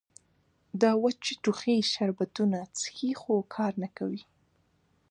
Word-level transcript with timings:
د 0.81 0.83
وچ 1.03 1.23
ټوخي 1.43 1.77
شربتونه 1.91 2.59
څښي 2.77 3.11
خو 3.21 3.35
کار 3.55 3.73
نۀ 3.81 3.89
کوي 3.97 4.21